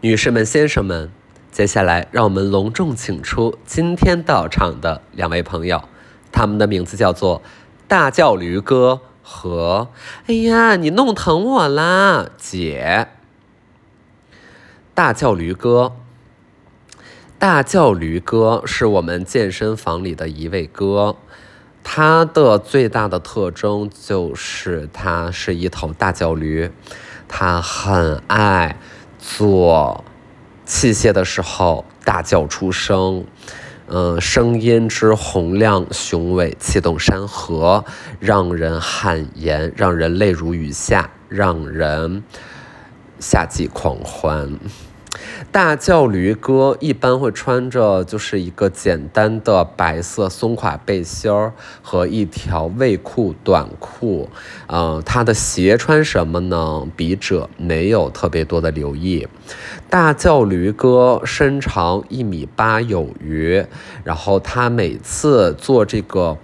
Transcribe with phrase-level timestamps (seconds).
[0.00, 1.10] 女士们、先生们，
[1.50, 5.88] 接下来让我们隆重请出今天到场的两位朋友，
[6.30, 7.42] 他们的名字叫做
[7.88, 9.88] 大叫驴哥和
[10.28, 13.08] 哎呀，你弄疼我啦，姐。
[14.94, 15.96] 大叫驴哥，
[17.36, 21.16] 大叫驴哥是我们健身房里的一位哥，
[21.82, 26.70] 他的最大的特征就是他是一头大叫驴，
[27.26, 28.76] 他很爱。
[29.36, 30.02] 做
[30.64, 33.24] 器械的时候大叫出声，
[33.86, 37.84] 嗯，声音之洪亮雄伟，气动山河，
[38.18, 42.22] 让人汗颜，让人泪如雨下，让人
[43.20, 44.58] 夏季狂欢。
[45.50, 54.28] 大叫驴哥一般会穿着就是一个简单的白色松垮背心儿和一条卫裤短裤，
[54.66, 56.86] 呃，他的鞋穿什么呢？
[56.96, 59.26] 笔者没有特别多的留意。
[59.88, 63.64] 大叫驴哥身长一米八有余，
[64.04, 66.36] 然后他每次做这个。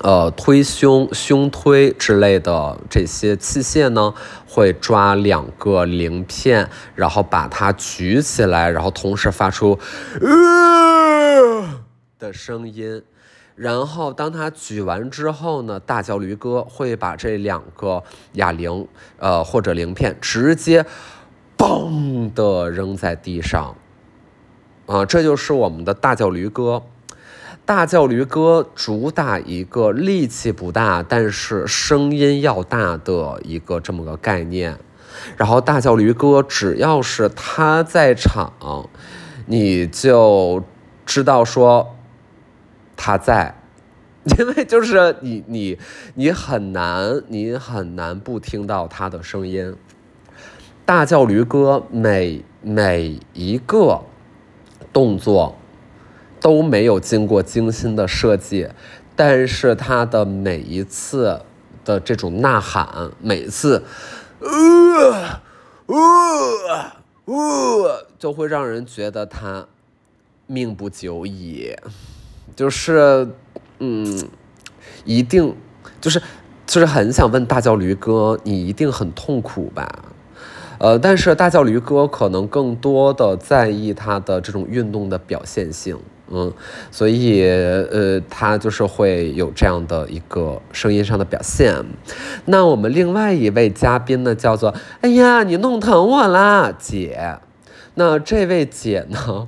[0.00, 4.12] 呃，推胸、胸推之类的这些器械呢，
[4.46, 9.78] 会抓两个鳞片，然后把它举起来，然后同时发出
[10.20, 11.80] 呃
[12.18, 13.02] 的声音。
[13.54, 20.84] 然后当他举完之后呢，大叫驴哥会把这两个哑铃，呃或者鳞片直接
[21.56, 23.76] 嘣的扔在地上。
[24.86, 26.82] 啊，这就是我们的大叫驴哥。
[27.66, 34.78] 大叫驴哥主打一个力气不大，但是声音要大的一个这么个概念。
[35.38, 38.52] 然后大叫驴哥只要是他在场，
[39.46, 40.62] 你就
[41.06, 41.96] 知道说
[42.96, 43.54] 他在，
[44.38, 45.78] 因为就是你你
[46.16, 49.74] 你很难你很难不听到他的声音。
[50.84, 54.02] 大叫驴哥每每一个
[54.92, 55.56] 动作。
[56.44, 58.68] 都没有经过精心的设计，
[59.16, 61.40] 但是他的每一次
[61.86, 63.82] 的这种呐喊，每次，
[64.40, 65.40] 呃，
[65.86, 65.96] 呃，
[67.24, 69.66] 呃，就会让人觉得他
[70.46, 71.74] 命不久矣，
[72.54, 73.26] 就是，
[73.78, 74.28] 嗯，
[75.06, 75.56] 一定，
[75.98, 76.20] 就是，
[76.66, 79.88] 就是很想问大叫驴哥，你一定很痛苦吧？
[80.78, 85.98] 呃，但是大叫驴哥可能更多的在意他的这种运动的表现性。
[86.30, 86.52] 嗯，
[86.90, 91.84] 所以呃，他就是会有这样的一个声音上的表现。
[92.46, 97.36] 那我们另外一位嘉宾呢，叫做“哎呀，你弄疼我啦，姐”。
[97.96, 99.46] 那这位姐呢，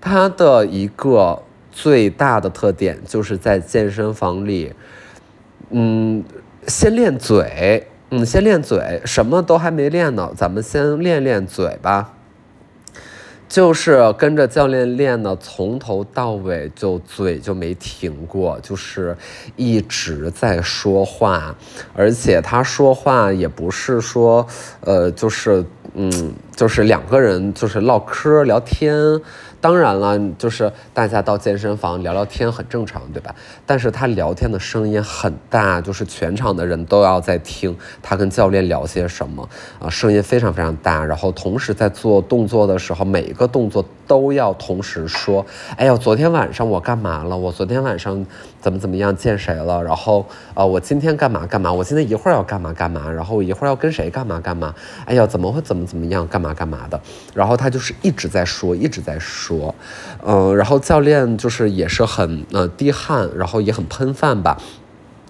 [0.00, 4.74] 她的一个最大的特点就是在健身房里，
[5.70, 6.22] 嗯，
[6.66, 12.17] 先练嘴，嗯，先练嘴，什么都还没练呢，咱们先练练嘴吧。
[13.48, 19.16] 就是跟着教练练呢，从头到尾就嘴就没停过，就是
[19.56, 21.54] 一直在说话，
[21.94, 24.46] 而且他说话也不是说，
[24.80, 25.64] 呃，就是
[25.94, 29.18] 嗯，就是两个人就是唠嗑聊天。
[29.60, 33.34] 当然了，就是大家到健身房聊聊天很正常，对吧？
[33.66, 39.48] 但是他聊天的声音很大，就是全场的人都要在听他跟教练聊些什么
[39.80, 41.04] 啊，声音非常非常大。
[41.04, 45.46] 然后同时在做动作的时候，每一个动作都要同时说
[45.76, 47.36] ：“哎呀，昨天晚上我干嘛了？
[47.36, 48.26] 我昨天晚上
[48.60, 49.80] 怎么怎么样见谁了？
[49.84, 51.70] 然后啊，我今天干嘛干嘛？
[51.70, 53.08] 我今天一会儿要干嘛干嘛？
[53.08, 54.74] 然后我一会儿要跟谁干嘛干嘛？
[55.04, 56.26] 哎呀，怎么会怎么怎么样？
[56.26, 56.98] 干嘛干嘛的？
[57.34, 59.74] 然后他就是一直在说，一直在说。”，
[60.26, 64.56] 嗯，然后教练就是也是很呃低汗，然后也很喷饭吧，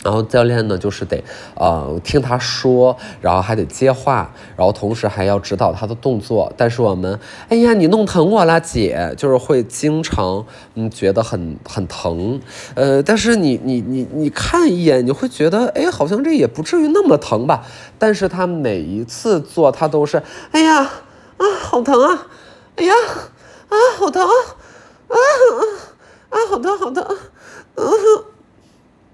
[0.05, 1.23] 然后教练呢就是得
[1.55, 6.53] 呃听他说，然后还得接话，然后同时还要指导他的动作。
[6.57, 10.45] 但是我们，哎呀，你弄疼我了，姐，就是会经常
[10.75, 12.41] 嗯觉得很很疼，
[12.75, 17.65] 呃，但是你你你你看一眼，你会觉得哎，好像这也不至于那么疼吧？
[17.99, 20.23] 但是他每一次做，他都是，
[20.53, 22.27] 哎呀啊，好疼啊，
[22.77, 22.95] 哎呀。
[23.69, 24.33] 啊，好疼啊！
[25.09, 27.05] 啊，好疼，好疼！
[27.75, 27.85] 嗯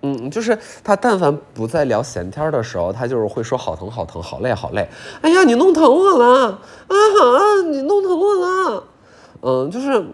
[0.04, 4.86] 嗯，就是他，但凡不在聊闲天的时候，他就是会说好疼，好疼，好累，好累。
[5.22, 6.50] 哎呀，你弄疼我了！
[6.86, 8.84] 啊啊，你弄疼我了！
[9.40, 10.04] 嗯，就是。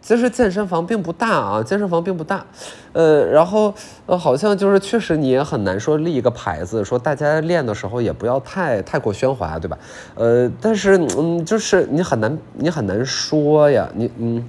[0.00, 2.46] 其实健身房并不大啊，健身房并不大，
[2.92, 3.74] 呃，然后
[4.06, 9.76] 呃，好像就是确实你也很难说立一个牌子，说大家练的时候也不要太太过喧哗，对吧？
[10.14, 14.48] 呃，但是嗯，就是你很难你很难说呀，你嗯，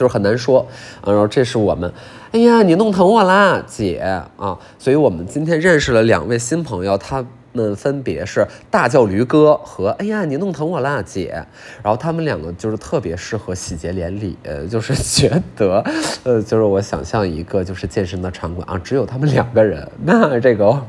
[0.00, 0.66] 就是很难说。
[1.04, 1.92] 然后这是我们，
[2.32, 3.98] 哎呀，你弄疼我啦，姐
[4.38, 4.58] 啊！
[4.78, 11.44] 所以我们今天认识了两位新朋友，他们分别是大叫驴哥和哎呀你弄疼我啦姐，
[11.82, 14.38] 然后他们两个就是特别适合喜结连理，
[14.70, 15.84] 就是觉得，
[16.24, 20.82] 呃，就是我想象一个就是健身的场馆啊，只有他们两个人，那这个。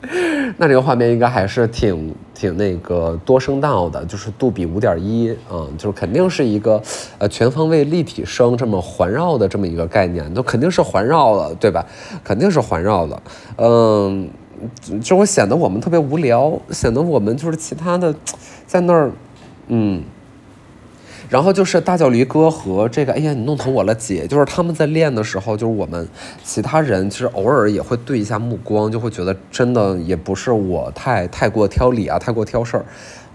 [0.56, 6.80] 那这个画面应该还是挺挺那个多声道的，就是杜比五点一，嗯，就是肯定是一个
[7.18, 11.84] 呃全方位立体声这么环绕的这么一个概念，都肯定是环绕了，对吧？
[12.22, 13.22] 肯定是环绕了，
[13.56, 14.28] 嗯，
[15.02, 18.14] 就会显得我们特别无聊，显得我们就是其他的
[18.66, 19.10] 在那儿，
[19.66, 20.02] 嗯。
[21.28, 24.26] 然后就是大脚驴哥和这个，哎呀，你弄疼我了，姐。
[24.26, 26.08] 就是他们在练的时候，就是我们
[26.42, 32.84] 其他人其实偶尔也会对一下目光，就会觉得真的也不是我太太过挑理啊，太过挑事儿。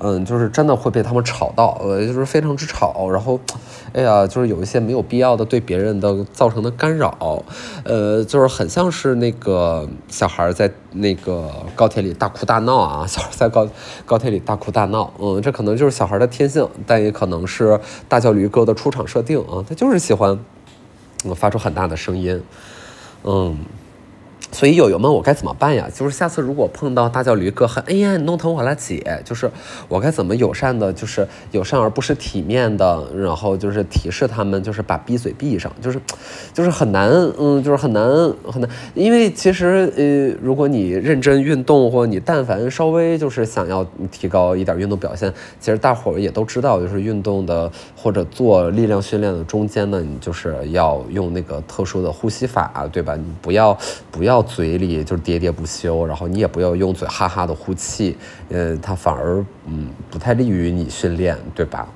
[0.05, 3.39] 嗯，就是真的会被他们吵到，呃，就是非常之吵，然后，
[3.93, 7.41] 哎呀，就是有一些没有必要的对别人的造成的干扰，
[7.85, 13.65] 呃，就是很像是那个小孩在那个高铁里大哭大闹啊，小孩在高
[14.05, 17.79] 高铁里大哭大闹，嗯，这可能就是小孩的天性，但也可能是
[18.09, 20.37] 大叫驴哥的出场设定啊，他就是喜欢，
[21.23, 22.43] 嗯，发出很大的声音，
[23.23, 23.57] 嗯。
[24.53, 25.89] 所以友友们，我该怎么办呀？
[25.91, 29.49] 就是下次如果碰到大叫驴哥和哎呀你弄疼我了姐，就是
[29.89, 35.99] 我该怎么友善的，就是友善而不失体面的，然后就是提示他们，就是把闭嘴闭上，就是
[36.53, 37.09] 就是很难，
[37.39, 38.05] 嗯，就是很难
[38.45, 53.15] 很难，因为其实呃，如果你认真运动，或你但凡稍微就是想要提高一点运动表现，其实大伙儿也都知道，就是运动的或者做力量训练的中间呢，你就是要用那个特殊的呼吸法，对吧？
[53.15, 53.75] 你不要
[54.11, 54.42] 不要。
[54.43, 58.15] 嘴里就喋喋不休，然后你也不要用嘴哈哈的呼气，
[58.49, 61.87] 呃，它反而嗯不太利于你训练，对吧？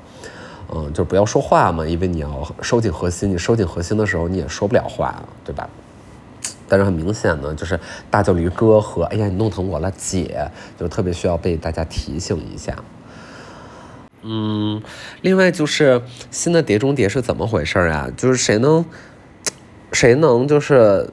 [0.74, 5.70] 嗯，就不要说话嘛，因为你要收紧核心，你收紧核心的时候你也说不了话，对吧？
[6.68, 7.80] 但是很明显呢，就是
[8.10, 12.76] 大叫驴哥和哎呀你弄疼我了姐，就特别需要被大家提醒一下。
[14.24, 14.82] 嗯，
[15.22, 16.02] 另外就是
[16.32, 18.10] 新的碟中谍是怎么回事啊？
[18.18, 18.84] 就是谁能
[19.92, 21.10] 谁能就是。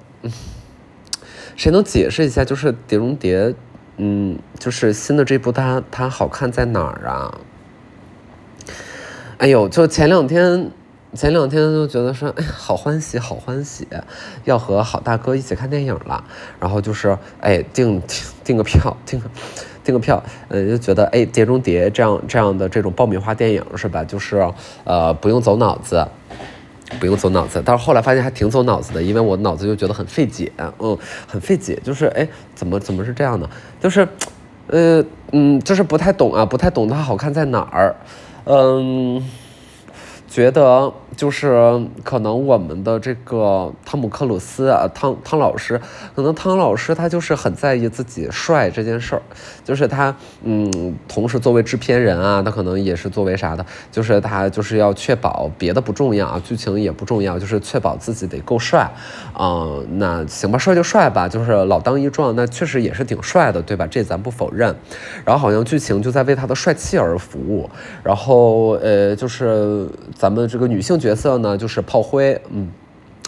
[1.57, 3.49] 谁能解释一下，就是《碟中谍》，
[3.97, 7.39] 嗯，就是新的这部，它它好看在哪儿啊？
[9.39, 10.71] 哎呦，就前两天，
[11.15, 13.87] 前两天就觉得说，哎，好欢喜，好欢喜，
[14.45, 16.25] 要和好大哥一起看电影了。
[16.59, 18.03] 然后就是，哎，订
[18.43, 19.31] 订个票，订个
[19.83, 24.03] 订个票，呃，就觉得，哎，《碟中谍》这样这样的这种爆米花电影是吧？
[24.05, 24.49] 就是，
[24.85, 26.07] 呃，不用走脑子。
[26.99, 30.97] 不用走脑子，但是后来发现还挺走脑子的，因为我脑子就觉得很费解，嗯，
[31.27, 33.49] 很费解，就是哎，怎么怎么是这样的？
[33.81, 34.07] 就是，
[34.69, 37.95] 呃，嗯，就是不太懂啊，不太懂它好看在哪儿，
[38.45, 39.23] 嗯。
[40.35, 45.81] 觉得就是可能我们的这个汤姆克鲁斯啊，汤汤老师，
[46.17, 49.23] 可能汤老师他就是很在意自己帅这件事儿，
[49.63, 58.93] 就是他嗯，同时作为制片人啊，他可能也是作为啥的，就是他就是要确保别的不重要啊，剧情也不重要，就是确保自己得够帅
[59.35, 59.69] 啊。
[59.93, 63.87] 那行吧，帅就帅吧，就是老当益壮，那确实也是挺帅的，对吧？
[63.89, 64.75] 这咱不否认。
[65.25, 67.71] 然后好像剧情就在为他的帅气而服务，
[68.03, 69.89] 然后呃，就是。
[70.25, 72.71] 咱们这个女性角色呢，就是炮灰，嗯，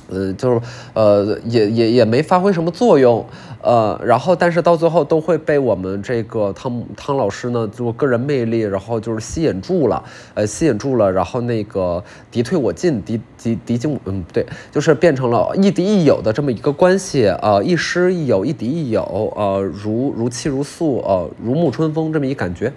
[0.08, 0.58] 呃，就是
[0.94, 3.22] 呃，也也也没发挥什么作用，
[3.60, 10.02] 呃，然后但是到最后都会被我们这个汤汤老师呢，就个人魅力，然后就是吸引住了，
[10.32, 22.72] 呃，吸引住了，然后那个敌退我进，敌敌敌进，嗯，对，就是变成了亦敌亦友的这么一个关系，呃，亦师亦友，亦敌亦友，呃，如如泣如诉，呃，如沐春风这么一感觉。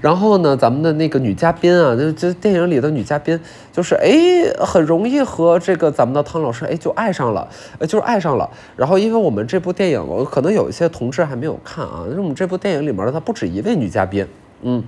[0.00, 3.38] 然后呢，咱们的那个女嘉宾啊，就就电影里的女嘉宾，
[3.72, 4.10] 就是哎，
[4.58, 7.48] 很容易和这个咱们的汤老师哎就爱上了，
[7.80, 8.48] 就是爱上了。
[8.76, 14.26] 然后因为我们这部电影，我可能有一些同志还没有看啊，因为我们这部电影里面它不止一位女嘉宾，
[14.62, 14.82] 嗯，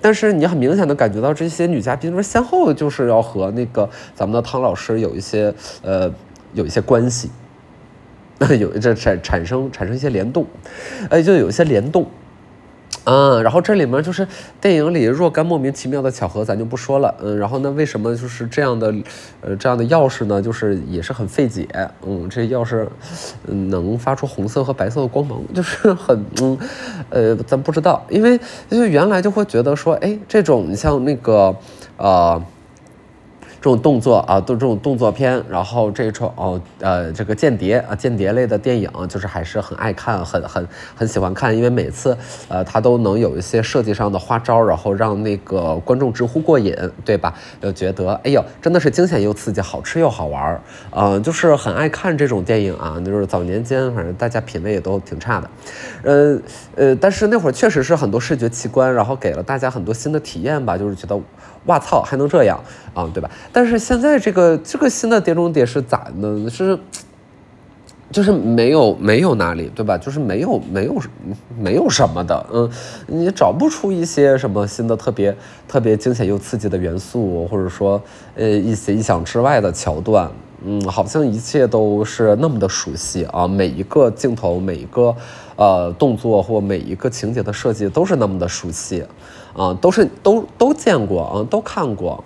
[0.00, 5.52] 但是你很明显的感觉到这些女嘉宾是先后就是要和那个咱们的汤老师有一些
[5.82, 6.12] 呃
[6.52, 7.30] 有一些关系，
[8.58, 10.46] 有这产产生产生一些联动，
[11.08, 12.06] 哎，就有一些联动。
[13.10, 14.24] 嗯，然后这里面就是
[14.60, 17.12] 电影里若干莫名其妙的巧合，咱就不说了。
[17.20, 18.94] 嗯，然后那，为什么就是这样的，
[19.40, 20.40] 呃，这样的钥匙呢？
[20.40, 21.66] 就是也是很费解。
[22.06, 22.86] 嗯，这钥匙，
[23.48, 26.56] 嗯，能发出红色和白色的光芒， 就是很，嗯，
[27.08, 28.38] 呃，咱不知道，因为
[28.70, 31.56] 就原来就会觉得说，哎，这种像那个，
[31.96, 32.40] 呃。
[33.60, 42.16] 这种动作啊，都这种动作片，然后这种哦呃这个间谍啊间谍类的电影，就是还是很爱看，很很很喜欢看，因为每次
[42.48, 46.74] 呃他都能有一些设计上的花招，然后让那个观众直呼过瘾，
[47.04, 47.34] 对吧？
[47.60, 55.50] 就觉得哎呦真的是惊险又刺激，好吃又好玩儿，呃就是很爱看这种电影啊，就是早年间反正大家品味也都挺差的，
[56.04, 56.38] 呃
[56.76, 61.20] 呃但是那会儿确实是很多视觉奇观，然后给了大家很多新的体验吧，就是觉得。
[61.66, 62.58] 哇操，还能这样
[62.94, 63.30] 啊，对吧？
[63.52, 66.48] 但是现在这个这个新的碟中谍是咋呢？
[66.48, 66.78] 是
[68.10, 69.96] 就是没有没有哪里，对吧？
[69.96, 71.00] 就是没有没有
[71.56, 72.68] 没有什么的，嗯，
[73.06, 75.36] 你找不出一些什么新的特别
[75.68, 78.02] 特别惊险又刺激的元素，或者说
[78.34, 80.28] 呃一些意想之外的桥段，
[80.64, 85.14] 嗯，好像一切都是那么的熟悉啊，每一个镜头，每一个
[85.54, 89.04] 呃动作或每一个情节的设计都是那么的熟悉。
[89.56, 92.22] 啊，都是都都见过啊，都看过。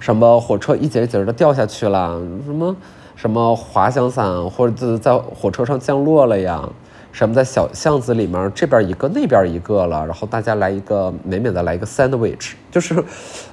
[0.00, 2.76] 什么火车一节一节的掉下去了，什么
[3.14, 6.68] 什么滑翔伞或者在火车上降落了呀？
[7.12, 13.02] 什么在小巷子里面这边一个那边一个了，然后大家来一个美美的来一个 sandwich，就是，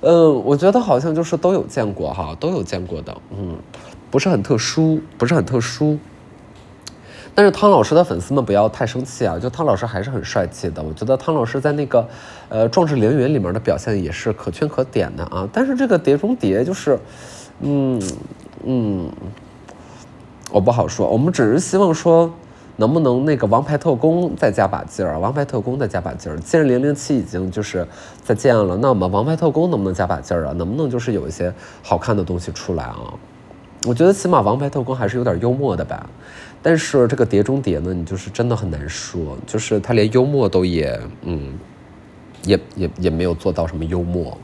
[0.01, 3.55] 嗯，我觉得好像就是都有见过哈，都有见过的，嗯，
[4.11, 5.97] 不是很特殊，不是很特殊。
[7.35, 9.39] 但是汤老师的粉丝们不要太生气啊！
[9.39, 12.07] 就汤老师还是很帅气的，我觉得汤老师在那个，
[12.47, 15.49] 呃，《壮志凌云》里面的表现也是可圈可点的啊。
[15.51, 16.99] 但是这个《碟中谍》就是，
[17.61, 17.99] 嗯
[18.63, 19.11] 嗯，
[20.51, 21.09] 我不好说。
[21.09, 22.31] 我们只是希望说，
[22.75, 26.37] 能不能那个《王牌特工》再加把劲儿，《王牌特工》再加把劲儿。
[26.39, 27.87] 既然零零七已经就是
[28.23, 30.53] 再见了，那我们《王牌特工》能不能加把劲儿啊？
[30.53, 33.11] 能不能就是有一些好看的东西出来啊？
[33.85, 36.09] 我觉得起码《王牌特工》还是有点幽默的吧。
[36.61, 41.53] 但是这个碟中谍呢，你就是真的很难说，就是他连幽默都也，嗯，
[42.43, 44.37] 也也也没有做到什么幽默。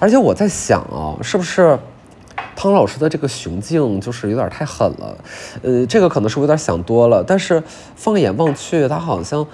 [0.00, 1.78] 而且我在想啊，是不是
[2.56, 5.18] 汤老师的这个雄竞就是有点太狠了？
[5.62, 7.22] 呃，这个可能是我有点想多了。
[7.22, 7.62] 但是
[7.94, 9.46] 放眼望去，他好像，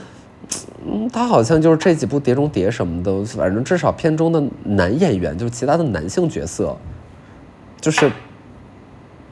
[0.87, 6.76] 嗯，他好像就是这几部碟中谍什么的，反正至少片中的男演员，就是其他的男性角色，
[7.81, 8.09] 就是。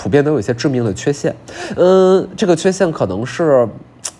[0.01, 1.37] 普遍都有一些致命的缺陷，
[1.77, 3.69] 嗯，这个缺陷可能是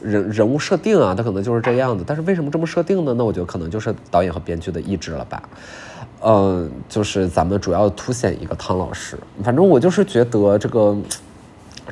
[0.03, 2.05] 人人物设定啊，它可能就是这样的。
[2.07, 3.15] 但是为什么这么设定呢？
[3.17, 5.43] 那我觉得可能就是导演和编剧的意志了吧。
[6.23, 9.17] 嗯，就是咱们主要凸显一个汤老师。
[9.43, 10.95] 反正我就是觉得这个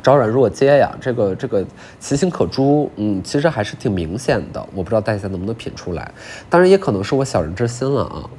[0.03, 1.65] 昭然若揭呀，这个这个
[1.99, 4.63] 其心可诛，嗯，其实还是挺明显的。
[4.75, 6.13] 我不知道大家能不能品出来，
[6.51, 8.31] 当然也可能是我小人之心了啊。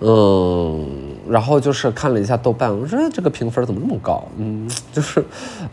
[0.00, 4.26] 嗯，然后就是看了一下豆瓣，我说这个评分怎么那么高？
[4.38, 5.22] 嗯， 就是，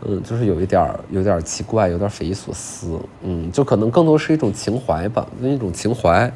[0.02, 3.00] 嗯，就是有一点儿有点奇怪，有点匪夷所思。
[3.24, 6.32] 嗯，就可能更多是一种情怀吧，那一种情怀。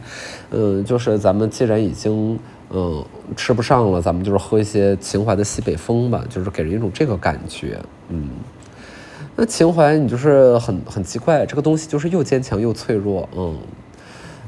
[0.52, 3.04] 嗯，就是咱们既然已经嗯
[3.36, 7.80] 吃不上了，咱们就是喝一些情怀的西北风吧，就是给人一种这个感觉。
[8.08, 8.30] 嗯，
[9.36, 13.28] 那情怀你就是很很奇怪，这个东西就是又坚强又脆弱。
[13.36, 13.58] 嗯，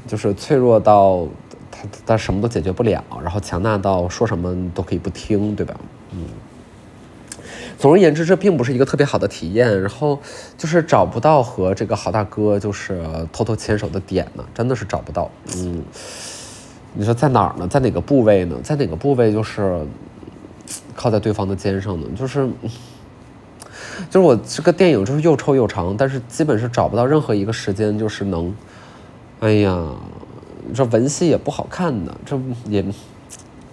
[0.06, 1.26] 就是脆弱到。
[2.04, 5.74] 但什么都解决不了，然后强大到说什么都可以不听，对吧？
[6.12, 6.24] 嗯。
[7.78, 9.80] 总而言之，这并不是一个特别好的体验。
[9.80, 10.20] 然后
[10.56, 15.28] 就是找不到和这个好大哥就是偷偷牵手的点呢，真的是找不到。
[15.56, 15.82] 嗯。
[16.94, 17.66] 你说在哪儿呢？
[17.66, 18.56] 在哪个部位呢？
[18.62, 19.84] 在哪个部位就是
[20.94, 22.06] 靠在对方的肩上呢？
[22.14, 22.48] 就是，
[24.10, 28.54] 就是我这个电影就是又臭又长，但是基本是找不到任何一个时间就是能，
[29.40, 29.84] 哎呀。
[30.72, 32.82] 你说文戏也不好看呢，这也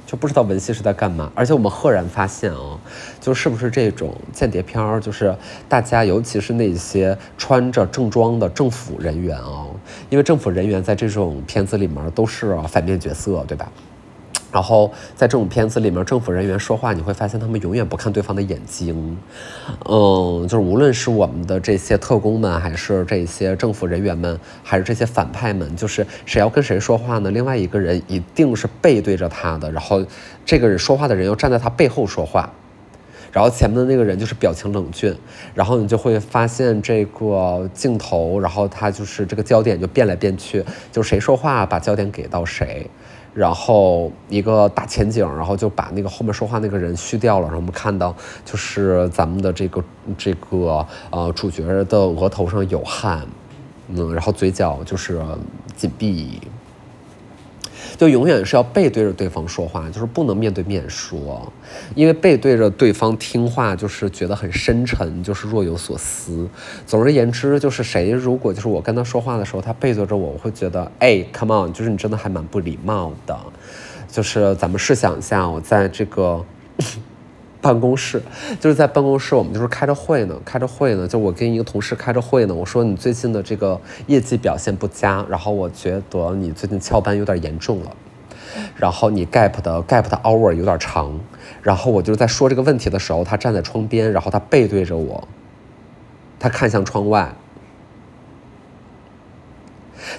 [0.05, 1.31] 就不知道文戏是在干嘛。
[1.33, 2.77] 而且我们赫然发现啊，
[3.21, 5.33] 就是不是这种间谍片儿，就是
[5.69, 9.67] 大家尤其是那些穿着正装的政府人员啊，
[10.09, 13.71] 因为政府人员在这种片子里面都是反面角色，对吧？
[14.51, 19.17] 然后在这种片子里面，政府人员说话，你会发现他们永远不看对方的眼睛，
[19.85, 27.29] 嗯，就是无论是我们的这些特工们，还是这些政府人员们，还是这些反派们，就是谁要跟谁说话呢？
[27.31, 30.03] 另外一个人一定是背对着他的，然后
[30.45, 32.51] 这个人说话的人要站在他背后说话，
[33.31, 35.15] 然后前面的那个人就是表情冷峻，
[35.53, 42.89] 然后你就会发现这个镜头，然后他就是这个焦点就变来变去，就谁说话把焦点给到谁。
[43.39, 49.81] 然后一个大前景，然后就把那个后面说话那个人虚掉了，然后我们看到就是咱们的这个
[50.17, 53.25] 这个呃主角的额头上有汗，
[53.87, 55.21] 嗯，然后嘴角就是
[55.77, 56.41] 紧闭。
[57.99, 61.51] 就永远是要背对着对方说话，就是不能面对面说，
[61.95, 66.47] 因为背对着对方听话就是觉得很深沉，就是若有所思。
[66.85, 73.37] 总而言之，就是谁如果就是我跟他说话的时候，他背对着我，我会觉得，哎，come on，就是你真的还蛮不礼貌的。
[74.07, 76.45] 就是咱们试想一下，我在这个
[77.61, 78.21] 办公室，
[78.59, 87.91] 就是在办公室，我们就是开着会呢，开着会呢，就我跟一个同事开着会呢，我说你最近的这个业绩表现不佳，然后我觉得你最近翘班有点严重了，
[88.75, 91.19] 然后你 gap 的 gap 的 hour 有点长，
[91.61, 95.27] 然后我就在说这个问题的时候，他站在窗边，然后他背对着我，
[96.39, 97.33] 他看向窗外。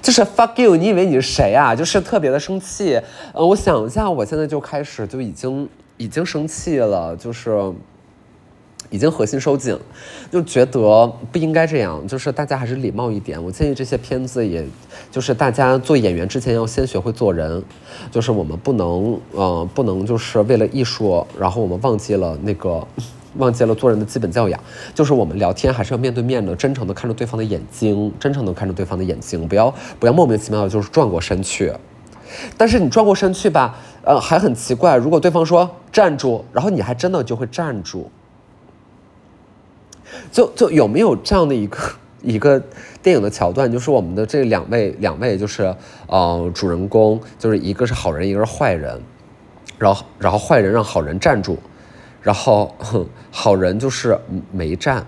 [0.02, 1.74] 就是 fuck you，你以为你是谁啊？
[1.74, 3.00] 就是特别的生气。
[3.32, 5.68] 呃，我想一下，我现在就开始就已经
[6.00, 7.72] 已经生气了，就是
[8.88, 9.78] 已经核心收紧，
[10.32, 12.06] 就觉得不应该这样。
[12.08, 13.42] 就是大家还是礼貌一点。
[13.42, 14.64] 我建议这些片子，也
[15.10, 17.62] 就是大家做演员之前要先学会做人。
[18.10, 22.86] 就是我们不能，呃，不能就是为了艺术，然后我们忘记了那个。
[23.38, 24.60] 忘记了做人的基本教养，
[24.92, 31.72] 就是我们聊天还是要面对面的，真诚的看着对方的眼睛，真诚的看着对方的眼睛，不要不要莫名其妙的就是转过身去。
[32.56, 34.96] 但是你转过身去吧，呃，还很奇怪。
[34.96, 38.10] 如果对方说站住，然后你还真的就会站住。
[40.32, 41.78] 就就有没有这样的一个
[42.22, 42.62] 一个
[43.02, 45.74] 电影的桥段，就是我们的这两位两位就是
[46.06, 49.00] 呃主人公，就是一个是好人，一个是坏人，
[49.78, 51.58] 然后然后坏人让好人站住。
[52.22, 52.76] 然后，
[53.32, 54.18] 好人就是
[54.52, 55.06] 没站，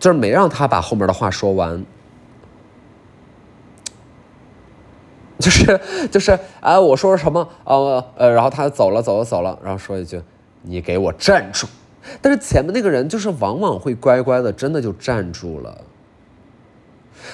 [0.00, 1.84] 就是没让他把后面的话说完，
[5.42, 5.80] 就是
[6.10, 10.22] 就是啊，我说什么呃呃，然后他走了走了走了，然后说一句
[10.62, 11.66] ：“你给我站住！”
[12.22, 15.82] 但是前面那个人就是往往会乖乖的，真的就站住了。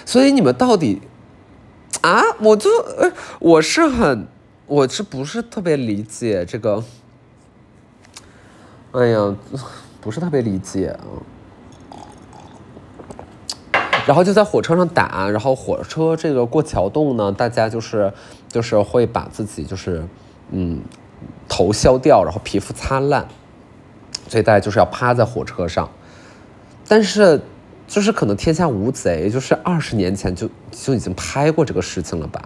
[0.04, 1.02] 所以你们到底
[2.02, 2.22] 啊？
[2.40, 4.26] 我就呃，我是很，
[4.66, 6.82] 我是不是特别理解这个？
[8.92, 9.36] 哎呀，
[10.00, 11.04] 不是特别理解啊。
[14.08, 18.10] 然后就在火车上打，然后火车这个过桥洞呢，大家就是
[18.48, 20.02] 就是会把自己就是
[20.50, 20.80] 嗯
[21.46, 23.28] 头削掉，然后皮肤擦烂，
[24.26, 25.86] 所以大家就是要趴在火车上。
[26.88, 27.38] 但是
[27.86, 32.40] 就是可能天下无贼，就是二十年前就就已经拍过这个事情了吧。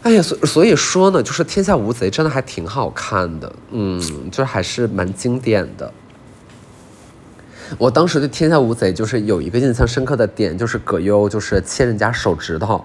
[0.00, 5.92] 哎呀，所所以说呢，就是《天下无贼》真的还挺好看的，嗯，就是还是蛮经典的。
[7.78, 12.82] 我当时对《天下无贼》就是有一个印象深刻的点，就是葛优就是切人家手指头，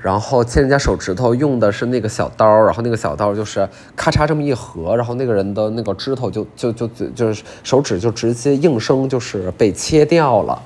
[0.00, 10.60] 然后切人家手指头用的是那个小刀，然后那个小刀就是咔嚓这么一合，然后那个人的那个指头就就就就就是手指就直接应声就是被切掉了，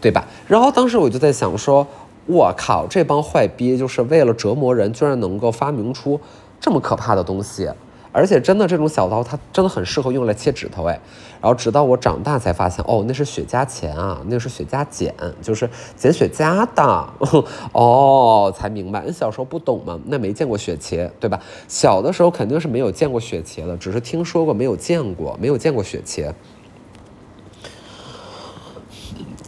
[0.00, 0.24] 对吧？
[0.46, 1.86] 然后当时我就在想说。
[2.30, 2.86] 我靠！
[2.86, 6.20] 这帮坏逼就是为了折磨人，居然能够发明出
[6.60, 7.70] 这么可怕的东西，
[8.18, 11.00] 而且真的这种小刀，它真的很适合用来切指头哎。
[11.40, 17.08] 然后直到我长大才发现，哦，那是雪茄钳啊，那是雪茄剪，就是剪雪茄的。
[17.70, 19.04] 哦，才明白。
[19.06, 21.40] 你小时候不懂嘛，那没见过雪茄，对吧？
[21.68, 26.32] 小的时候肯定是没有见过雪茄的，只是听说过，没有见过，没有见过雪茄，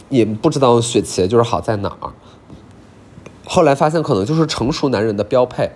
[0.07, 2.13] 也不知道雪茄就是好在哪儿。
[3.43, 5.69] 后来发现，可能就是成熟男人的标配。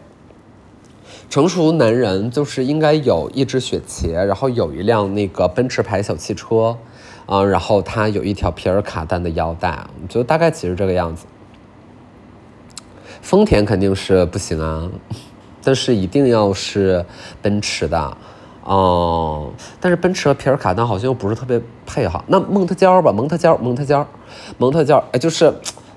[1.29, 6.77] 成熟男人就是应该有一只雪茄，然后有一辆那个奔驰牌小汽车，
[7.25, 11.25] 啊，然后他有一条皮尔卡丹的腰带，我觉得大概其实这个样子。
[13.21, 14.89] 丰田肯定是不行啊，
[15.63, 17.05] 但是一定要是
[17.41, 18.17] 奔驰的，
[18.63, 22.23] 哦，但是奔驰和皮尔卡丹好像又不是特别配哈。
[22.27, 24.07] 那蒙特娇吧，蒙特娇，蒙特娇，
[24.57, 25.53] 蒙特娇，哎，就是。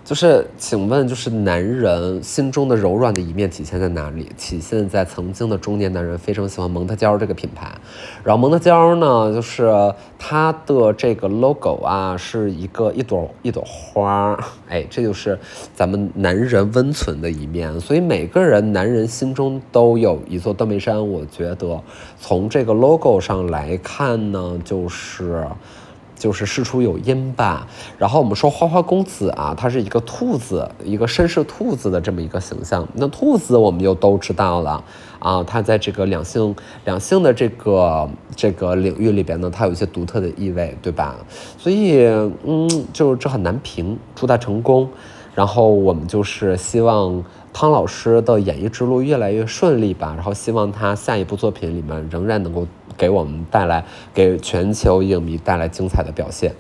[0.09, 4.33] 就是，请问，就是男人心中的柔软的一面体现在哪里？
[4.39, 7.71] 体现在曾经的中年男人非常喜欢蒙特娇这个品牌，
[8.25, 9.71] 然后蒙特娇呢，就是
[10.19, 14.35] 它的这个 logo 啊，是一个一朵一朵花，
[14.71, 15.39] 哎，这就是
[15.75, 17.79] 咱们男人温存的一面。
[17.79, 21.07] 所以每个人男人心中都有一座断背山。
[21.07, 21.83] 我觉得
[22.19, 25.45] 从这个 logo 上来看呢，就是。
[26.19, 32.87] 就是事出有因吧，然后我们说花花公子啊，他是一个兔子，一个绅士兔子的这么一个形象。
[32.95, 34.83] 那兔子我们就都知道了
[35.21, 36.55] 啊，它在这个两性
[36.85, 41.17] 两性的这个这个领域里边呢，它有一些独特的意味，对吧？
[41.57, 42.03] 所以
[42.45, 44.89] 嗯，就是这很难评，祝他成功。
[45.35, 52.67] 然后我们就是希望汤老师的演艺之路越来越顺利吧，然后希望他下一部作品里面仍然能够。
[52.99, 53.83] 给我们带来，
[54.13, 56.53] 给全球影迷带来精彩的表现。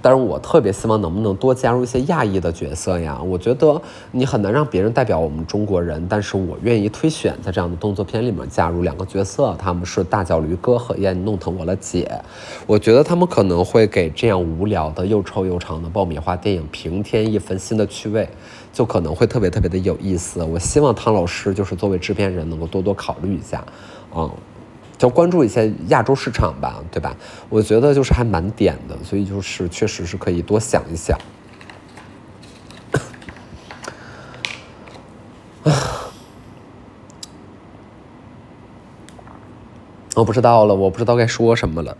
[0.00, 3.20] 但是我特别希望能不能多加入一些亚裔的角色呀？
[3.20, 3.80] 我觉得
[4.12, 12.08] 你很难让别人代表我们中国人，但是我愿意推选在这样的动作片里面加入两个角色，他们是大脚驴哥和燕弄疼我了姐。
[12.66, 18.28] 我觉得他们可能会给这样无聊的又臭又长的爆米花电影平添一份新的趣味，
[18.72, 20.44] 就可能会特别特别的有意思。
[20.44, 23.64] 我希望汤老师就是作为制片人能够多多考虑一下，
[24.14, 24.30] 嗯。
[25.04, 27.14] 要关注一下亚洲市场吧，对吧？
[27.50, 31.18] 我觉得就是还蛮点的，所以就是确实是可以多想一想。
[40.16, 41.96] 我不知道了，我不知道该说什么了。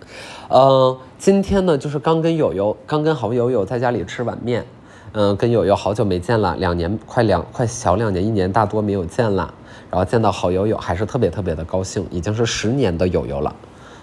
[0.49, 4.65] 嗯，今天呢，就是刚跟友友，刚跟好友友在家里吃碗面。
[5.13, 9.53] 嗯，跟友友好久没见了，两年快两快小两年，一年大多没有见了。
[9.91, 13.55] 然后见到好友友，还是特别特别的高兴，已经是十年的友友了，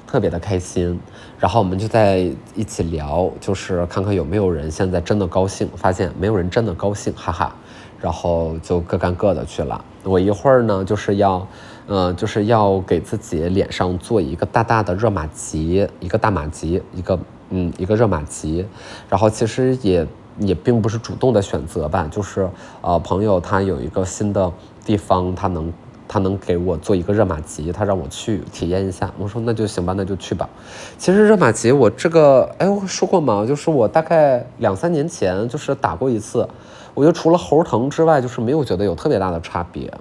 [0.07, 0.99] 特别的开心。
[1.39, 7.55] 然后我们就在一起聊，就是看看有没有人现在真的高兴，发现没有人真的高兴，哈哈。
[7.99, 9.83] 然后就各干各的去了。
[10.03, 11.47] 我一会儿呢，就是要，
[11.87, 18.65] 嗯，就是要给自己脸上做一个大大的热玛吉，一个大玛吉，一个嗯，一个热玛吉。
[19.09, 20.07] 然后其实也。
[20.39, 24.51] 也并不是主动的选择吧，就是呃，朋友他有一个新的
[24.85, 25.71] 地方，他能
[26.07, 29.11] 他能给我做一个热玛吉，他让我去体验一下。
[29.17, 30.49] 我说那就行吧，那就去吧。
[30.97, 33.45] 其实热玛吉我这个，哎，我说过吗？
[33.47, 36.47] 就是我大概两三年前就是打过一次，
[36.93, 39.91] 我觉得除了喉疼之外，就是没有觉得有特别大的差别。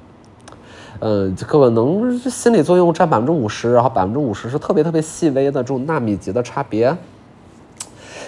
[1.02, 6.94] 嗯，可能心理作用占百分之五十，然后百分之五十是特别特别细微的这种纳米级的差别。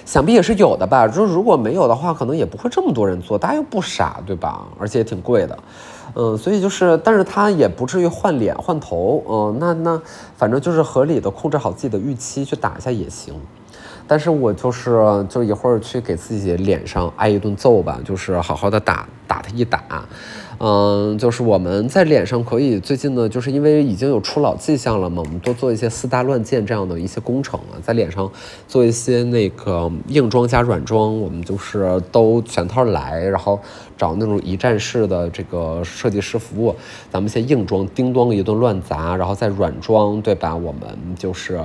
[0.05, 4.67] 想必也是有的吧，就如果没有的话，可能也不会这么多人做，大家又不傻，对吧？
[4.79, 5.57] 而且也挺贵的，
[6.15, 10.03] 嗯，所以就是，但是他也不至于换脸换头，嗯，那那
[10.37, 13.35] 反正就是合理的控制好自己的预期去打一下也行。
[14.07, 20.05] 但是我就是就一会儿去给自己脸上挨一顿揍吧，就是好好的打打他一打。
[20.65, 28.31] 嗯，就是我们在脸上可以最近呢，就是因为已经有初老迹象了嘛，我们多做一些四大乱剑这样的一些工程啊，在脸上
[28.69, 33.59] 做一些那个硬装加软装，我们就是都全套来，然后
[33.99, 36.77] 找那种一站式的这个设计师服务，
[37.11, 40.55] 咱们先硬装，叮咚一顿乱砸，然后再软装，对吧？
[40.55, 41.61] 我们就是。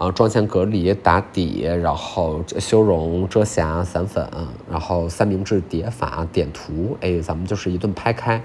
[0.00, 4.26] 啊，妆前隔离、打底，然后修容、遮瑕、散粉，
[4.70, 8.42] 然后三明治叠法、点涂，哎，咱们就是一顿拍开。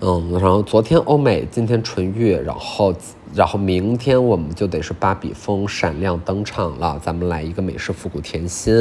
[0.00, 2.92] 嗯，然后昨天欧美，今天纯欲，然后
[3.32, 8.74] 然后明天我们就得是芭比风闪亮登场了，咱们来一个美式复古甜心，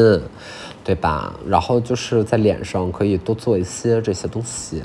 [0.83, 1.35] 对吧？
[1.47, 4.81] 然后就是在脸上可以多做一些这些东西，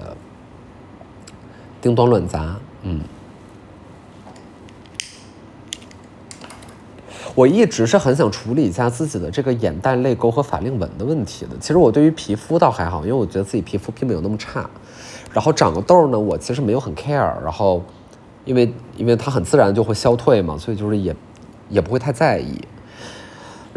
[1.80, 3.00] 叮咚乱砸，嗯。
[7.38, 11.52] 我一直是很想处理一下自己的这个眼袋、泪沟和法令纹的问题的。
[11.60, 14.68] 其实我对于皮肤倒还好，因为我觉得自己皮肤并没有那么差。
[15.32, 17.32] 然后长个痘呢，我其实没有很 care。
[17.44, 17.80] 然后，
[18.44, 21.14] 因为因为它很自然就会消退嘛，所以就是也
[21.68, 22.60] 也不会太在意。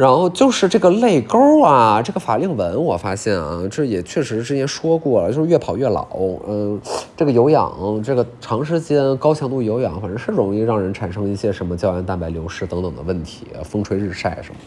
[0.01, 6.07] 然后就是这个泪沟啊，这个法令纹，我发现啊，这也确实之前说过了，就是越跑越老。
[6.47, 6.81] 嗯，
[7.15, 14.59] 这个有氧，这个长时间高强度有氧，反正是容易让人产生一些什么胶原蛋白流失等等的问题，风吹日晒什么，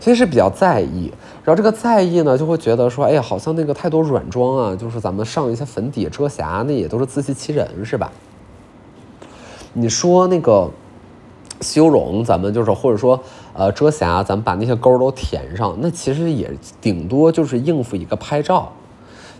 [0.00, 1.12] 所以是比较在意。
[1.44, 8.10] 然后这个在意呢，就会觉得说，哎呀，好像那个太多软装啊，就是咱们上一些粉底遮瑕，那也都是自欺欺人，是吧？
[9.74, 10.68] 你说那个。
[11.60, 13.18] 修容，咱们就是或者说，
[13.54, 18.70] 呃，遮瑕，咱们把那些沟都填上，那其实也顶多就是应付一个拍照，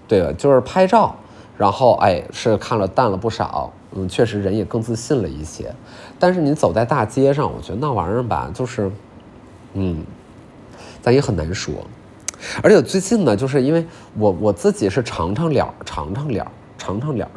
[0.08, 1.14] 对，就是拍照，
[1.56, 5.72] 然后哎，是看了淡了不少，嗯，确实人也更自信了一些。
[6.18, 8.90] 但是你走在大街上，我觉得那玩意儿吧，就是，
[9.74, 10.02] 嗯，
[11.02, 11.74] 咱也很难说。
[12.62, 13.84] 而且最近呢，就是因为
[14.18, 16.46] 我我自己是长长脸，长长脸，
[16.78, 17.28] 长长脸。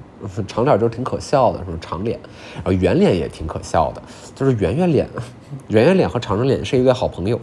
[0.48, 2.20] 长脸就是挺可笑的，什么长脸，
[2.56, 4.02] 然后圆脸也挺可笑的，
[4.36, 5.08] 就是圆圆脸，
[5.68, 7.40] 圆圆脸和长长脸是一个好朋友。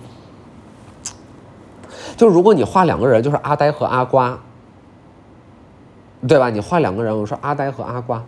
[2.17, 4.39] 就如果你画两个人，就是阿呆和阿瓜，
[6.27, 6.51] 对吧？
[6.51, 8.25] 你画两个人，我说阿呆和阿瓜。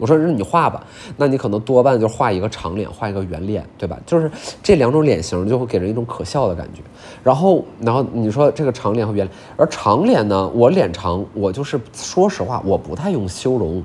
[0.00, 0.82] 我说是你画吧，
[1.18, 3.98] 那你可能多半就画一个长脸，画一个圆脸，对吧？
[4.06, 4.30] 就是
[4.62, 6.80] 这两种脸型就会给人一种可笑的感觉。
[7.22, 13.82] 然后，然后你说这个长脸和圆脸，而长脸呢，我脸长，我就是说实话，我不太用修容，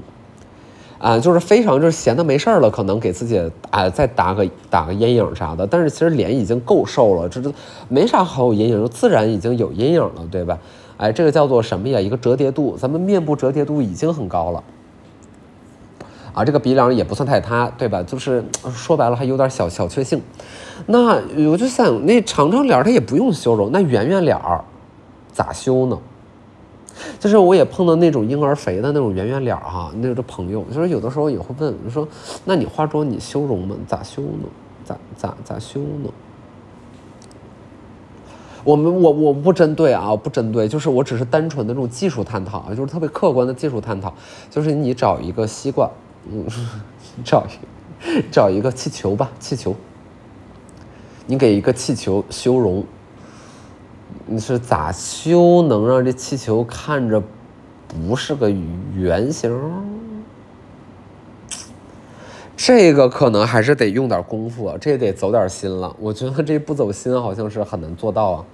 [0.98, 5.68] 啊，就是非常就是闲的没事儿了，可能给自己啊再打个打个阴影啥的。
[5.68, 7.52] 但是其实脸已经够瘦了，这这
[7.90, 10.58] 没啥好有阴影，就自然已经有阴影了，对吧？
[10.98, 12.00] 哎，这个叫做什么呀？
[12.00, 14.64] 一个折叠度，咱们面部折叠度已经很高了。
[16.36, 18.04] 啊，这个鼻梁也不算太塌，对吧？
[18.04, 18.44] 就是
[18.74, 20.22] 说白了还有点小小确幸。
[20.86, 21.16] 那
[21.50, 24.62] 我就想，那长长脸儿它也不用修容，那圆圆脸儿
[25.32, 25.98] 咋修呢？
[27.20, 32.08] 就是我也碰到那种婴儿肥的那种圆圆脸儿哈，那个朋友，就是有的时候也会问，说
[32.44, 33.76] 那你化妆你修容吗？
[33.88, 34.48] 咋修呢？
[34.84, 36.10] 咋咋咋修呢？
[38.64, 44.14] 我们我我不针对啊，不针对，就是我只是单纯的这种技术探讨啊，就是特别客观的技术探讨，
[44.50, 45.90] 就是你找一个西瓜，
[46.32, 46.46] 嗯，
[47.24, 49.76] 找一找一个气球吧，气球，
[51.28, 52.84] 你给一个气球修容，
[54.26, 57.22] 你是咋修能让这气球看着
[57.88, 59.52] 不是个圆形？
[62.58, 65.96] 这个可能还是得用点功夫，这也得走点心了。
[66.00, 68.46] 我觉得这不走心好像是很难做到啊。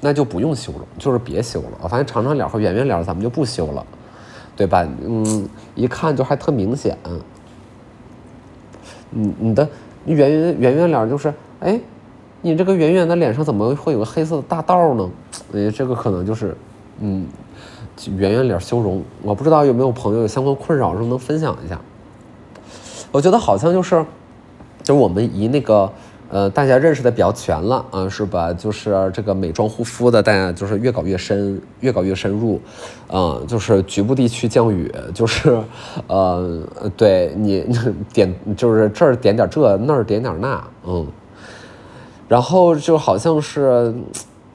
[0.00, 1.78] 那就不用修了，就是别修了。
[1.80, 3.86] 我发现长长脸和圆圆脸咱们就不修了，
[4.56, 4.86] 对吧？
[5.04, 6.96] 嗯，一看就还特明显。
[9.10, 9.68] 你你的
[10.06, 11.80] 圆圆圆圆脸就是，哎，
[12.40, 15.10] 你这个圆圆的脸上怎么会有个黑色的大道呢？
[15.54, 16.56] 哎，这个可能就是，
[17.00, 17.26] 嗯，
[18.16, 19.02] 圆圆脸修容。
[19.22, 21.80] 我不知道有没有朋友有相关困扰，能分享一下？
[23.10, 24.04] 我觉得好像就是，
[24.82, 25.92] 就是我们以那个。
[26.32, 28.50] 呃，大家认识的比较全了啊，是吧？
[28.54, 32.58] 就是这个美妆护肤的，大家就是越搞越深，越搞越深入，
[33.10, 35.58] 嗯，就是局部地区降雨， 就是，
[36.06, 36.58] 呃，
[36.96, 37.62] 对你
[38.14, 41.06] 点就是这儿点点这，那儿点点那，嗯，
[42.28, 43.94] 然后就好像是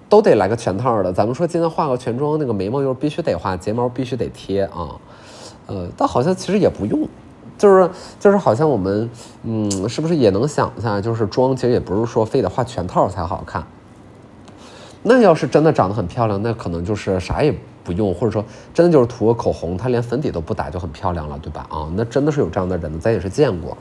[0.10, 1.13] 都得来个全套的。
[1.13, 4.98] 咱们说今天化个全妆，那个眉毛又必须得画，睫毛必须得贴啊，
[5.68, 7.08] 呃，但好像其实也不用。
[7.58, 7.89] 就是
[8.20, 9.10] 就是好像我们，
[9.43, 11.02] 嗯，是不是也能想一下？
[11.02, 13.63] 就是妆其实也不是说非得画全套才好看。
[15.04, 18.43] 那要是真的长得很漂亮，那可能就是啥也不用，或者说
[18.74, 21.65] 真的就是涂个口红，她连粉底都不打就很漂亮了，对吧？
[21.70, 23.78] 啊，那真的是有这样的人的，咱也是见过。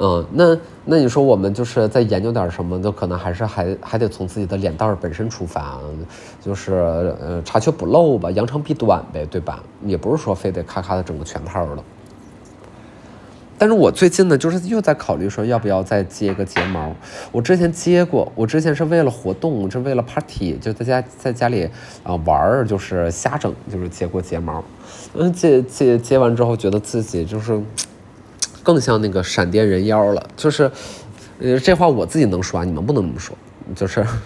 [0.00, 5.76] 嗯，那那你说我们就是在研究点什么，就可能还是还还得从自己的脸蛋本身出发，
[6.40, 6.72] 就是
[7.20, 9.60] 呃查缺补漏吧，扬长避短呗，对吧？
[9.84, 11.82] 也不是说非得咔咔的整个全套的。
[13.58, 16.94] 但是我最近呢，就是又在考虑说要不要再接个睫毛。
[17.32, 21.68] 我之前接过，我之前是为了活动，是为了 party，就在家在家里
[22.04, 24.64] 啊玩儿，就是瞎整，就是接过睫毛。
[25.14, 27.60] 嗯，接接接完之后，觉得自己就是
[28.62, 30.24] 更像那个闪电人妖了。
[30.36, 30.70] 就是，
[31.40, 33.36] 呃，这话我自己能说，你们不能这么说。
[33.74, 34.06] 就是。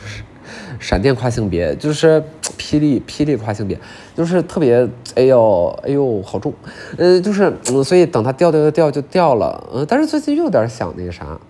[0.79, 2.23] 闪电跨性别就是
[2.63, 3.77] 霹雳霹雳跨性别，
[4.15, 6.55] 就是特别哎呦哎呦好重，
[6.97, 11.41] 呃就是嗯所以等它掉掉掉掉就掉了，嗯但是最近又有点想那个啥，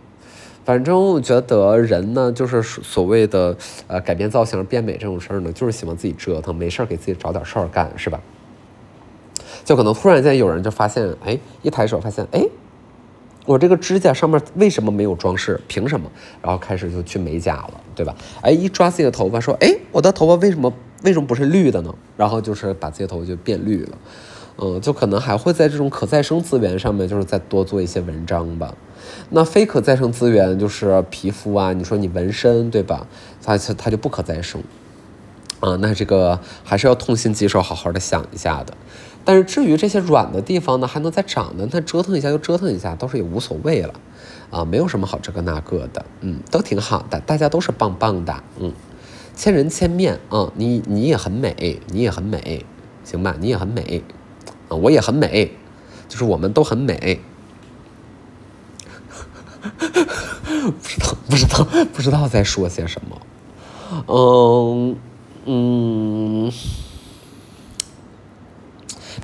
[0.64, 3.54] 反正我觉得人呢就是所谓的
[3.88, 8.18] 呃改变造型变美这种事儿呢，就是喜欢自己折腾，没事儿给自己找点事儿干是吧？
[9.64, 12.42] 就可能突然间有人就发现，哎一抬手发现哎。
[13.44, 15.60] 我这个指甲上面为什么没有装饰？
[15.66, 16.10] 凭什么？
[16.40, 18.14] 然后开始就去美甲了，对吧？
[18.40, 21.92] 哎，一抓自己的头发，说，哎，我的头发为什么为什么不是绿的呢？
[22.16, 23.98] 然后就是把自己的头发就变绿了，
[24.58, 28.74] 嗯，就可能还会在这种可再生资源上面，就是再多做一些文章吧。
[29.30, 33.06] 那非可再生资源就是皮肤啊，你说你纹身，对吧？
[33.42, 34.62] 它它就不可再生，
[35.58, 38.72] 啊，那这个还是要痛心疾首，好好的想一下的。
[39.24, 43.94] 但是至于这些软的地方呢，还能再长的，那折腾一下就折腾一下，倒是也无所谓了，
[44.50, 48.72] 啊，没有什么好这个那个的，嗯，都挺好的，大家都是棒棒的，嗯，
[49.36, 52.66] 千人千面，嗯，你你也很美，你也很美，
[53.04, 54.02] 行吧，你也很美，
[54.68, 55.52] 啊，我也很美，
[56.08, 57.20] 就是我们都很美，
[60.80, 63.20] 不知道不知道不知道在说些什么，
[64.08, 64.96] 嗯
[65.46, 66.52] 嗯。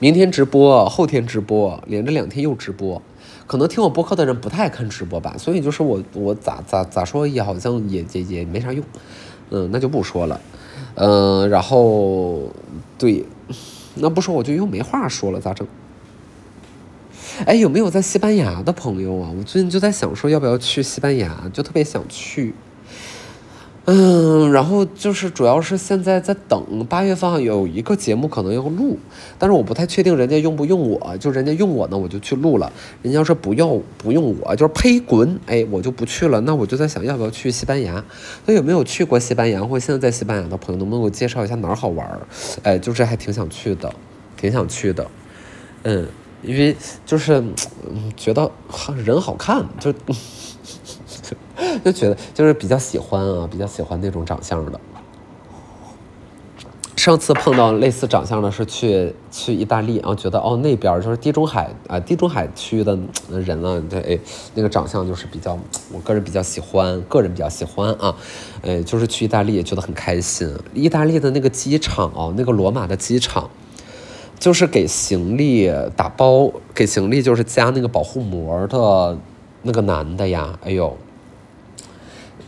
[0.01, 3.03] 明天直播，后天直播，连着两天又直播。
[3.49, 8.85] 可能听我播客的人不太爱看直播吧，所以就是我我咋咋咋说也好像也也也没啥用，
[9.51, 10.41] 嗯，那就不说了，
[10.95, 12.51] 嗯，然后
[12.97, 13.25] 对，
[13.97, 15.67] 那不说我就又没话说了，咋整？
[17.45, 19.33] 哎，有没有在西班牙的朋友啊？
[19.37, 22.55] 我最近就在想说要不要去西班牙，就特别想去。
[23.91, 28.99] 嗯，然后就是主要是现在在等八月份有一个节目可能要录，
[29.39, 32.71] 但是我不太确定人家用不用我，就人家用我呢，我就去录了；
[33.01, 36.39] 人家要是不要不用我，就是呸滚，哎，我就不去了。
[36.43, 38.05] 那我就在想要不要去西班牙？
[38.45, 42.21] 那有没有去过西班牙或现在在西班牙的朋友，能不能给我介绍一下哪儿好玩儿？
[42.65, 43.91] 哎，就是还挺想去的，
[44.37, 45.07] 挺想去的。
[45.85, 46.07] 嗯，
[46.43, 47.43] 因为就是
[48.19, 48.51] 觉得
[49.03, 49.95] 人好看，就。
[51.85, 54.81] 就觉得就是比较喜欢啊，比较喜欢那种长相的。
[56.97, 62.99] 上次碰到类似长相的是去去意大利，然后觉得哦那边就是地中海啊地中海区的
[63.31, 64.21] 人啊，对，
[64.55, 65.57] 那个长相就是比较，
[65.93, 68.17] 我个人比较喜欢，个人比较喜欢啊，
[68.63, 70.53] 呃，就是去意大利也觉得很开心。
[70.75, 73.49] 意大利的那个机场哦，那个罗马的机场，
[74.41, 79.17] 就是给行李打包，给行李就是加那个保护膜的
[79.63, 80.97] 那个男的呀，哎呦，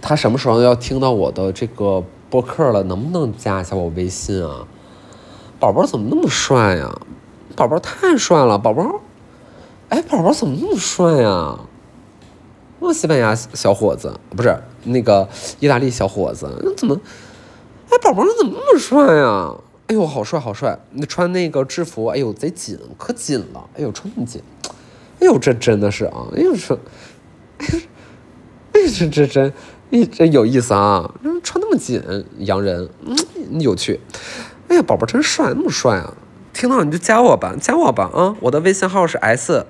[0.01, 2.05] 他什么时候要听到我的这个？
[2.31, 4.65] 播客了，能不能加一下我微信啊？
[5.59, 6.89] 宝宝怎么那么帅呀？
[7.57, 9.01] 宝宝太帅了，宝宝，
[9.89, 11.59] 哎，宝宝怎么那么帅呀？
[12.79, 17.01] 那，西班牙小伙子不是那个意大利小伙子，那怎么？
[17.91, 19.53] 哎，宝宝你怎么那么帅呀？
[19.89, 20.79] 哎呦，好帅好帅！
[20.93, 23.69] 你穿那个制服，哎呦贼紧，可紧了！
[23.77, 24.41] 哎呦，穿那么紧，
[25.19, 26.29] 哎呦，这真的是啊！
[26.37, 26.79] 哎呦，说，
[27.59, 29.53] 哎呦，这这真。
[29.91, 31.13] 你，真有意思啊！
[31.43, 32.03] 穿那么紧，
[32.39, 34.01] 洋人，嗯，有趣。
[34.69, 36.15] 哎呀，宝宝真帅，那么帅啊！
[36.53, 38.37] 听到你就加我吧，加我吧啊！
[38.41, 39.67] 我的微信号是 S。